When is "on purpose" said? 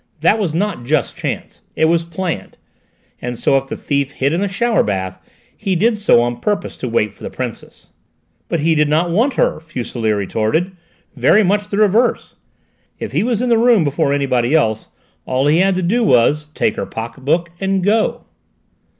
6.23-6.75